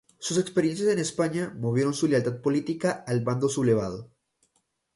[0.17, 4.09] Sus experiencias en España movieron su lealtad política al bando sublevado.